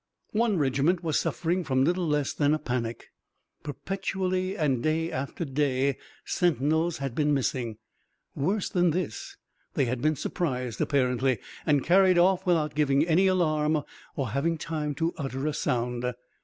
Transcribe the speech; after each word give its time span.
One 0.33 0.57
regiment 0.57 1.03
was 1.03 1.19
suffering 1.19 1.63
from 1.63 1.83
little 1.83 2.07
less 2.07 2.33
than 2.33 2.55
a 2.55 2.57
panic. 2.57 3.11
Perpetually 3.61 4.57
and 4.57 4.81
day 4.81 5.11
after 5.11 5.45
day 5.45 5.95
sentinels 6.25 6.97
had 6.97 7.13
been 7.13 7.35
missing. 7.35 7.77
Worse 8.33 8.67
than 8.67 8.89
this, 8.89 9.37
they 9.75 9.85
had 9.85 10.01
been 10.01 10.15
surprised, 10.15 10.81
apparently, 10.81 11.37
and 11.67 11.83
carried 11.83 12.17
off 12.17 12.47
without 12.47 12.73
giving 12.73 13.05
any 13.05 13.27
alarm 13.27 13.83
or 14.15 14.29
having 14.29 14.57
time 14.57 14.95
to 14.95 15.13
utter 15.17 15.45
a 15.45 15.53
sound. 15.53 16.03